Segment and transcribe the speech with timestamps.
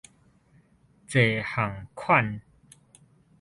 [1.07, 2.41] 濟項款